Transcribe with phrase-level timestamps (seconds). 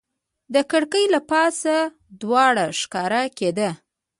[0.53, 1.75] د کړکۍ له پاسه
[2.21, 3.69] دوړه ښکاره کېده.